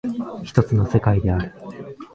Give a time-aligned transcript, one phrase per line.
[0.41, 1.53] 一つの世界である。